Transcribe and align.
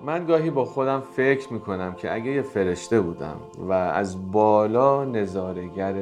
من 0.00 0.26
گاهی 0.26 0.50
با 0.50 0.64
خودم 0.64 1.00
فکر 1.00 1.52
می‌کنم 1.52 1.92
که 1.94 2.14
اگه 2.14 2.30
یه 2.30 2.42
فرشته 2.42 3.00
بودم 3.00 3.36
و 3.68 3.72
از 3.72 4.32
بالا 4.32 5.04
نظارگر 5.04 5.94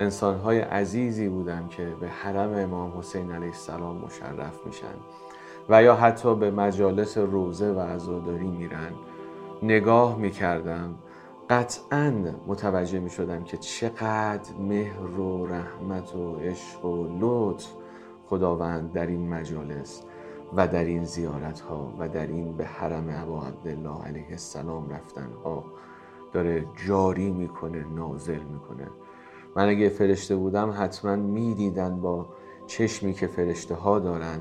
انسانهای 0.00 0.60
عزیزی 0.60 1.28
بودم 1.28 1.68
که 1.68 1.88
به 2.00 2.08
حرم 2.08 2.54
امام 2.54 2.98
حسین 2.98 3.32
علیه 3.32 3.48
السلام 3.48 3.96
مشرف 3.96 4.66
میشن 4.66 4.94
و 5.68 5.82
یا 5.82 5.94
حتی 5.94 6.34
به 6.34 6.50
مجالس 6.50 7.18
روزه 7.18 7.72
و 7.72 7.80
عزاداری 7.80 8.48
میرن 8.48 8.92
نگاه 9.62 10.18
می‌کردم 10.18 10.94
قطعا 11.50 12.12
متوجه 12.46 13.00
می‌شدم 13.00 13.44
که 13.44 13.56
چقدر 13.56 14.52
مهر 14.68 15.20
و 15.20 15.46
رحمت 15.46 16.14
و 16.14 16.36
عشق 16.36 16.84
و 16.84 17.06
لطف 17.20 17.66
خداوند 18.26 18.92
در 18.92 19.06
این 19.06 19.28
مجالس. 19.28 20.02
و 20.56 20.68
در 20.68 20.84
این 20.84 21.04
زیارت 21.04 21.60
ها 21.60 21.94
و 21.98 22.08
در 22.08 22.26
این 22.26 22.56
به 22.56 22.64
حرم 22.64 23.06
ابا 23.08 23.42
عبدالله 23.42 24.04
علیه 24.04 24.30
السلام 24.30 24.90
رفتن 24.90 25.28
ها 25.44 25.64
داره 26.32 26.66
جاری 26.86 27.30
می‌کنه 27.30 27.84
نازل 27.94 28.42
می‌کنه. 28.42 28.86
من 29.56 29.68
اگه 29.68 29.88
فرشته 29.88 30.36
بودم 30.36 30.74
حتما 30.78 31.16
می‌دیدن 31.16 32.00
با 32.00 32.26
چشمی 32.66 33.12
که 33.12 33.26
فرشته 33.26 33.74
ها 33.74 33.98
دارن 33.98 34.40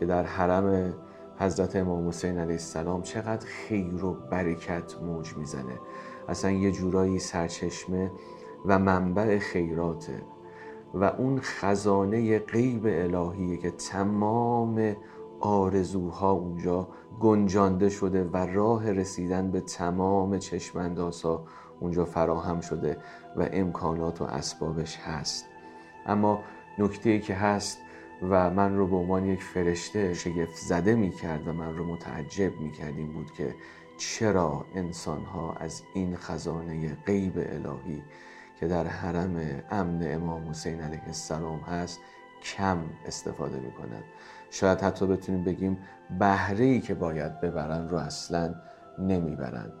که 0.00 0.06
در 0.06 0.22
حرم 0.22 0.94
حضرت 1.38 1.76
امام 1.76 2.08
حسین 2.08 2.38
علیه 2.38 2.52
السلام 2.52 3.02
چقدر 3.02 3.46
خیر 3.46 4.04
و 4.04 4.14
برکت 4.30 5.02
موج 5.02 5.36
می‌زنه. 5.36 5.78
اصلا 6.28 6.50
یه 6.50 6.72
جورایی 6.72 7.18
سرچشمه 7.18 8.10
و 8.66 8.78
منبع 8.78 9.38
خیراته. 9.38 10.22
و 10.94 11.04
اون 11.04 11.40
خزانه 11.40 12.38
غیب 12.38 12.82
الهیه 12.86 13.56
که 13.56 13.70
تمام 13.70 14.96
آرزوها 15.44 16.30
اونجا 16.30 16.88
گنجانده 17.20 17.88
شده 17.88 18.24
و 18.24 18.36
راه 18.36 18.92
رسیدن 18.92 19.50
به 19.50 19.60
تمام 19.60 20.38
چشمندازها 20.38 21.44
اونجا 21.80 22.04
فراهم 22.04 22.60
شده 22.60 22.96
و 23.36 23.48
امکانات 23.52 24.20
و 24.20 24.24
اسبابش 24.24 24.96
هست. 24.96 25.44
اما 26.06 26.40
نکته 26.78 27.18
که 27.18 27.34
هست 27.34 27.78
و 28.22 28.50
من 28.50 28.76
رو 28.76 28.86
به 28.86 28.96
عنوان 28.96 29.26
یک 29.26 29.42
فرشته 29.42 30.14
شگفت 30.14 30.56
زده 30.56 30.94
می 30.94 31.10
کرد 31.10 31.48
و 31.48 31.52
من 31.52 31.76
رو 31.76 31.84
متعجب 31.84 32.60
می 32.60 32.72
کرد 32.72 32.96
این 32.96 33.12
بود 33.12 33.32
که 33.32 33.54
چرا 33.98 34.64
انسان 34.74 35.24
ها 35.24 35.52
از 35.52 35.82
این 35.94 36.16
خزانه 36.16 36.96
غیب 37.06 37.32
الهی 37.36 38.02
که 38.60 38.68
در 38.68 38.86
حرم 38.86 39.62
امن 39.70 40.14
امام 40.14 40.48
حسین 40.48 40.80
علیه 40.80 41.06
السلام 41.06 41.60
هست 41.60 42.00
کم 42.44 42.78
استفاده 43.06 43.60
می 43.60 43.72
کنند 43.72 44.04
شاید 44.50 44.80
حتی 44.80 45.06
بتونیم 45.06 45.44
بگیم 45.44 45.78
بهره 46.18 46.64
ای 46.64 46.80
که 46.80 46.94
باید 46.94 47.40
ببرن 47.40 47.88
رو 47.88 47.96
اصلا 47.96 48.54
نمی‌برن. 48.98 49.72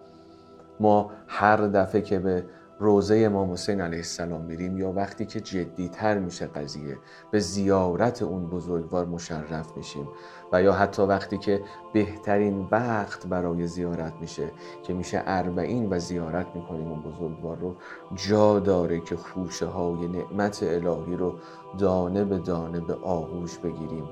ما 0.80 1.10
هر 1.26 1.56
دفعه 1.56 2.00
که 2.00 2.18
به 2.18 2.44
روزه 2.84 3.16
امام 3.16 3.52
حسین 3.52 3.80
علیه 3.80 3.98
السلام 3.98 4.40
میریم 4.40 4.78
یا 4.78 4.92
وقتی 4.92 5.26
که 5.26 5.40
جدیتر 5.40 6.18
میشه 6.18 6.46
قضیه 6.46 6.98
به 7.30 7.38
زیارت 7.38 8.22
اون 8.22 8.46
بزرگوار 8.46 9.06
مشرف 9.06 9.76
میشیم 9.76 10.08
و 10.52 10.62
یا 10.62 10.72
حتی 10.72 11.02
وقتی 11.02 11.38
که 11.38 11.62
بهترین 11.92 12.68
وقت 12.70 13.26
برای 13.26 13.66
زیارت 13.66 14.12
میشه 14.20 14.50
که 14.82 14.94
میشه 14.94 15.22
اربعین 15.26 15.92
و 15.92 15.98
زیارت 15.98 16.46
می‌کنیم 16.54 16.88
اون 16.88 17.02
بزرگوار 17.02 17.56
رو 17.56 17.74
جا 18.14 18.60
داره 18.60 19.00
که 19.00 19.16
خوشه 19.16 19.66
های 19.66 20.08
نعمت 20.08 20.62
الهی 20.62 21.16
رو 21.16 21.34
دانه 21.78 22.24
به 22.24 22.38
دانه 22.38 22.80
به 22.80 22.94
آغوش 22.94 23.58
بگیریم 23.58 24.04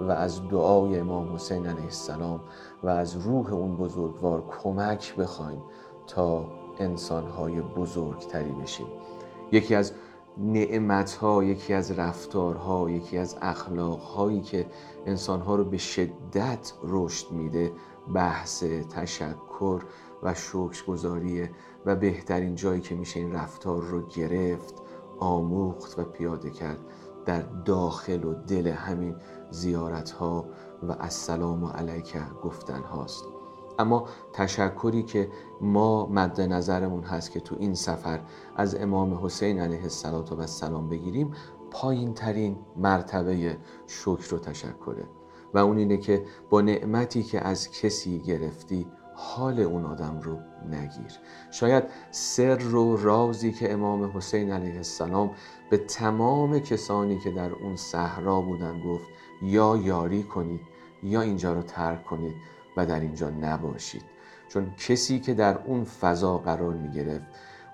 و 0.00 0.10
از 0.10 0.48
دعای 0.48 0.98
امام 0.98 1.34
حسین 1.34 1.66
علیه 1.66 1.84
السلام 1.84 2.40
و 2.82 2.88
از 2.88 3.16
روح 3.16 3.52
اون 3.52 3.76
بزرگوار 3.76 4.44
کمک 4.62 5.16
بخوایم 5.16 5.62
تا 6.06 6.60
انسانهای 6.80 7.60
بزرگتری 7.60 8.52
بشیم. 8.52 8.86
یکی 9.52 9.74
از 9.74 9.92
نعمتها 10.38 11.44
یکی 11.44 11.74
از 11.74 11.90
رفتارها 11.90 12.90
یکی 12.90 13.18
از 13.18 13.36
اخلاقهایی 13.42 14.40
که 14.40 14.66
انسانها 15.06 15.54
رو 15.54 15.64
به 15.64 15.78
شدت 15.78 16.72
رشد 16.82 17.30
میده 17.32 17.72
بحث 18.14 18.64
تشکر 18.64 19.82
و 20.22 20.34
شکرگزاریه 20.34 21.50
و 21.86 21.96
بهترین 21.96 22.54
جایی 22.54 22.80
که 22.80 22.94
میشه 22.94 23.20
این 23.20 23.32
رفتار 23.32 23.82
رو 23.82 24.06
گرفت 24.06 24.74
آموخت 25.18 25.98
و 25.98 26.04
پیاده 26.04 26.50
کرد 26.50 26.78
در 27.26 27.42
داخل 27.64 28.24
و 28.24 28.34
دل 28.34 28.66
همین 28.66 29.16
زیارت 29.50 30.10
ها 30.10 30.44
و 30.88 30.96
السلام 31.00 31.64
علیک 31.64 32.16
گفتن 32.42 32.82
هاست 32.82 33.24
اما 33.80 34.08
تشکری 34.32 35.02
که 35.02 35.28
ما 35.60 36.06
مد 36.06 36.40
نظرمون 36.40 37.02
هست 37.02 37.30
که 37.30 37.40
تو 37.40 37.56
این 37.58 37.74
سفر 37.74 38.20
از 38.56 38.74
امام 38.74 39.24
حسین 39.24 39.60
علیه 39.60 39.82
السلام 39.82 40.88
بگیریم 40.88 41.30
پایین 41.70 42.14
ترین 42.14 42.56
مرتبه 42.76 43.56
شکر 43.86 44.34
و 44.34 44.38
تشکره. 44.38 45.04
و 45.54 45.58
اون 45.58 45.78
اینه 45.78 45.96
که 45.96 46.24
با 46.50 46.60
نعمتی 46.60 47.22
که 47.22 47.40
از 47.40 47.70
کسی 47.70 48.18
گرفتی 48.18 48.86
حال 49.14 49.60
اون 49.60 49.84
آدم 49.84 50.20
رو 50.20 50.38
نگیر. 50.70 51.12
شاید 51.50 51.84
سر 52.10 52.74
و 52.74 52.96
رازی 52.96 53.52
که 53.52 53.72
امام 53.72 54.16
حسین 54.16 54.52
علیه 54.52 54.76
السلام 54.76 55.30
به 55.70 55.76
تمام 55.76 56.58
کسانی 56.58 57.18
که 57.18 57.30
در 57.30 57.52
اون 57.52 57.76
صحرا 57.76 58.40
بودن 58.40 58.80
گفت 58.80 59.08
یا 59.42 59.76
یاری 59.76 60.22
کنید 60.22 60.60
یا 61.02 61.20
اینجا 61.20 61.52
رو 61.52 61.62
ترک 61.62 62.04
کنید. 62.04 62.34
و 62.76 62.86
در 62.86 63.00
اینجا 63.00 63.30
نباشید. 63.30 64.02
چون 64.48 64.74
کسی 64.88 65.20
که 65.20 65.34
در 65.34 65.58
اون 65.58 65.84
فضا 65.84 66.38
قرار 66.38 66.74
می 66.74 66.90
گرفت 66.90 67.26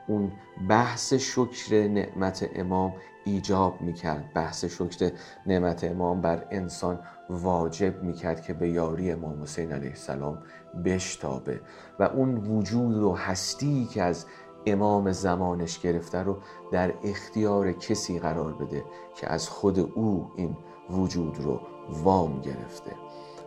اون 0.09 0.33
بحث 0.69 1.15
شکر 1.15 1.89
نعمت 1.89 2.51
امام 2.55 2.95
ایجاب 3.25 3.81
می‌کرد 3.81 4.33
بحث 4.35 4.65
شکر 4.65 5.11
نعمت 5.47 5.85
امام 5.85 6.21
بر 6.21 6.47
انسان 6.51 7.01
واجب 7.31 8.03
می‌کرد 8.03 8.43
که 8.43 8.55
به 8.55 8.69
یاری 8.69 9.11
امام 9.11 9.43
حسین 9.43 9.73
علیه 9.73 9.91
السلام 9.91 10.43
بشتابه. 10.85 11.61
و 11.99 12.03
اون 12.03 12.37
وجود 12.37 12.97
و 12.97 13.13
هستی 13.13 13.85
که 13.85 14.03
از 14.03 14.27
امام 14.67 15.13
زمانش 15.13 15.79
گرفته 15.79 16.23
رو 16.23 16.39
در 16.73 16.95
اختیار 17.05 17.73
کسی 17.73 18.19
قرار 18.19 18.53
بده 18.53 18.85
که 19.15 19.33
از 19.33 19.49
خود 19.49 19.79
او 19.79 20.31
این 20.37 20.57
وجود 20.91 21.39
رو 21.41 21.61
وام 21.89 22.41
گرفته. 22.41 22.93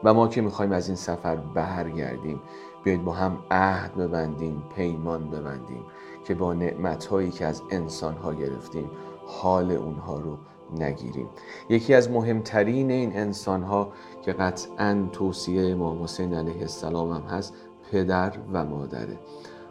و 0.04 0.14
ما 0.14 0.28
که 0.28 0.42
می‌خوایم 0.42 0.72
از 0.72 0.88
این 0.88 0.96
سفر 0.96 1.36
برگردیم 1.36 2.42
بیایید 2.84 3.04
با 3.04 3.12
هم 3.12 3.38
عهد 3.52 3.96
ببندیم 3.96 4.64
پیمان 4.76 5.30
ببندیم 5.30 5.86
که 6.24 6.36
با 6.36 6.54
نعمتهایی 6.54 7.32
که 7.32 7.46
از 7.46 7.62
انسانها 7.70 8.34
گرفتیم 8.34 8.90
حال 9.26 9.72
اونها 9.72 10.20
رو 10.20 10.38
نگیریم. 10.80 11.30
یکی 11.70 11.94
از 11.94 12.12
مهمترین 12.12 12.92
این 12.92 13.18
انسانها 13.18 13.92
که 14.22 14.34
قطعا 14.34 15.10
توصیه 15.12 15.72
امام 15.72 16.04
حسین 16.04 16.34
علیه 16.34 16.62
السلام 16.62 17.12
هم 17.12 17.22
هست 17.22 17.54
پدر 17.92 18.34
و 18.54 18.66
مادره. 18.66 19.20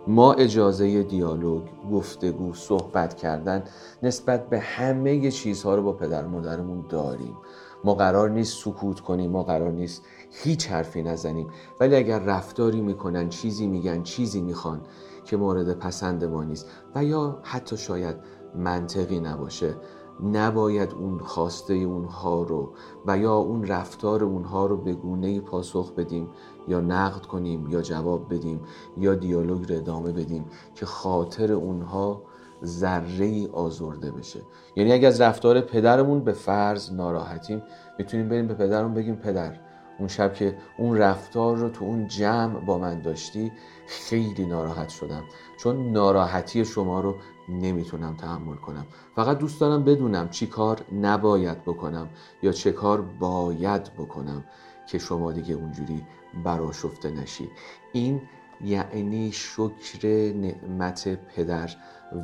ما 0.06 0.33
اجازه 0.33 1.03
دیالوگ 1.03 1.62
گفتگو 1.93 2.55
صحبت 2.55 3.15
کردن 3.15 3.65
نسبت 4.03 4.49
به 4.49 4.59
همه 4.59 5.31
چیزها 5.31 5.75
رو 5.75 5.83
با 5.83 5.93
پدر 5.93 6.25
و 6.25 6.28
مادرمون 6.28 6.84
داریم. 6.89 7.37
ما 7.84 7.94
قرار 7.94 8.31
نیست 8.31 8.65
سکوت 8.65 9.00
کنیم 9.00 9.31
ما 9.31 9.43
قرار 9.43 9.72
نیست 9.72 10.03
هیچ 10.31 10.71
حرفی 10.71 11.03
نزنیم. 11.03 11.49
ولی 11.81 11.97
اگر 11.97 12.19
رفتاری 12.19 12.81
می‌کنن 12.81 13.28
چیزی 13.28 13.66
میگن 13.66 14.03
چیزی 14.03 14.41
می‌خوان 14.41 14.81
که 15.25 15.37
مورد 15.37 15.78
پسند 15.78 16.25
ما 16.25 16.44
نیست 16.44 16.66
و 16.94 17.05
یا 17.05 17.39
حتی 17.43 17.77
شاید 17.77 18.16
منطقی 18.55 19.21
نباشه 19.21 19.77
نباید 20.22 20.93
اون 20.93 21.19
خواسته 21.19 21.75
اونها 21.75 22.43
رو 22.43 22.72
و 23.06 23.19
یا 23.19 23.34
اون 23.34 23.66
رفتار 23.66 24.25
اونها 24.25 24.66
رو 24.66 24.77
به 24.77 24.95
گونه 24.95 25.41
پاسخ 25.41 25.92
بدیم 25.92 26.28
یا 26.69 26.80
نقد 26.80 27.27
کنیم 27.27 27.69
یا 27.69 27.83
جواب 27.83 28.34
بدیم 28.34 28.60
یا 28.97 29.15
دیالوگ 29.15 29.69
رو 29.69 29.77
ادامه 29.77 30.13
بدیم 30.13 30.45
که 30.75 30.86
خاطر 30.86 31.53
اونها 31.53 32.22
ذره 32.65 33.25
ای 33.25 33.49
آزرده 33.53 34.10
بشه. 34.10 34.41
یعنی 34.77 34.93
اگه 34.93 35.09
از 35.09 35.21
رفتار 35.21 35.60
پدرمون 35.60 36.25
به 36.25 36.33
فرض 36.33 36.93
ناراحتیم 36.93 37.63
می‌تونیم 37.99 38.28
بریم 38.28 38.47
به 38.47 38.55
پدرمون 38.55 38.95
بگیم 38.95 39.16
پدر 39.16 39.60
اون 39.99 40.09
شب 40.09 40.34
که 40.34 40.57
اون 40.78 40.97
رفتار 40.97 41.57
رو 41.57 41.69
تو 41.69 41.84
اون 41.84 42.07
جمع 42.07 42.60
با 42.60 42.78
من 42.78 43.03
داشتی 43.03 43.53
خیلی 43.87 44.47
ناراحت 44.47 44.89
شدم. 44.89 45.25
چون 45.59 45.93
ناراحتی 45.93 46.65
شما 46.65 47.01
رو 47.01 47.15
نمی‌تونم 47.49 48.16
تحمل 48.16 48.57
کنم. 48.57 48.87
فقط 49.16 49.39
دوست 49.39 49.61
دارم 49.61 49.84
بدونم 49.84 50.28
چی 50.28 50.47
کار 50.47 50.81
نباید 50.93 51.63
بکنم 51.65 52.09
یا 52.43 52.53
چه 52.53 52.72
کار 52.72 53.01
باید 53.03 53.83
بکنم 53.95 54.45
که 54.87 54.99
شما 54.99 55.33
دیگه 55.33 55.54
اونجوری 55.54 56.07
براشفته 56.45 57.11
نشی. 57.11 57.51
این 57.93 58.21
یعنی 58.65 59.33
شکر 59.33 60.33
نعمت 60.33 61.09
پدر 61.09 61.71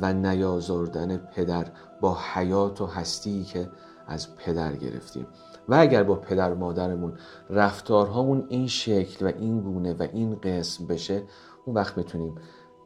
و 0.01 0.13
نیازاردن 0.13 1.17
پدر 1.17 1.65
با 2.01 2.17
حیات 2.33 2.81
و 2.81 2.85
هستی 2.85 3.43
که 3.43 3.69
از 4.07 4.35
پدر 4.35 4.75
گرفتیم. 4.75 5.27
و 5.69 5.75
اگر 5.75 6.03
با 6.03 6.15
پدر 6.15 6.53
مادرمون 6.53 7.13
رفتارهامون 7.49 8.45
این 8.49 8.67
شکل 8.67 9.25
و 9.25 9.31
این 9.39 9.61
گونه 9.61 9.93
و 9.93 10.07
این 10.13 10.35
قسم 10.35 10.87
بشه 10.87 11.23
اون 11.65 11.75
وقت 11.75 11.97
می‌تونیم 11.97 12.35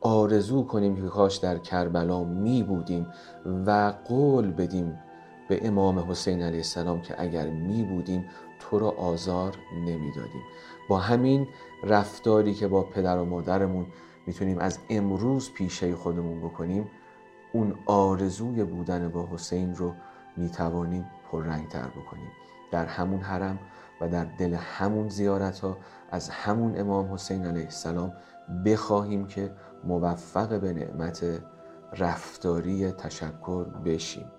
آرزو 0.02 0.64
کنیم 0.64 0.96
که 0.96 1.02
کاش 1.02 1.38
در 1.38 1.58
کربلا 1.58 2.24
می 2.24 2.64
بودیم 2.64 3.08
و 3.66 3.94
قول 4.08 4.52
بدیم 4.52 5.00
به 5.50 5.68
امام 5.68 6.00
حسین 6.00 6.42
علیه 6.42 6.58
السلام 6.58 7.02
که 7.02 7.22
اگر 7.22 7.50
می 7.50 7.84
بودیم 7.84 8.26
تو 8.70 8.80
را 8.80 8.90
آزار 8.90 9.56
نمی‌دادیم. 9.86 10.44
با 10.90 10.98
همین 10.98 11.48
رفتاری 11.84 12.54
که 12.54 12.68
با 12.68 12.84
پدر 12.84 13.18
و 13.18 13.26
مادرمون 13.26 13.86
می‌تونیم 14.28 14.58
از 14.58 14.80
امروز 14.90 15.54
پیشه 15.54 15.96
خودمون 15.96 16.42
بکنیم 16.42 16.90
اون 17.54 17.76
آرزوی 17.86 18.64
بودن 18.64 19.10
با 19.10 19.28
حسین 19.32 19.76
رو 19.76 19.94
می‌توانیم 20.38 21.06
پررنگتر 21.32 21.88
بکنیم. 21.88 22.32
در 22.72 22.86
همون 22.86 23.20
حرم 23.20 23.60
و 24.02 24.10
در 24.10 24.26
دل 24.26 24.54
همون 24.54 25.10
زیارت 25.10 25.60
ها 25.60 25.78
از 26.12 26.30
همون 26.30 26.80
امام 26.80 27.14
حسین 27.14 27.46
علیه 27.46 27.64
السلام 27.64 28.14
بخواهیم 28.66 29.28
که 29.28 29.52
موفق 29.84 30.60
به 30.60 30.74
نعمت 30.74 31.26
رفتاری 31.98 32.92
تشکر 32.92 33.64
بشیم. 33.64 34.32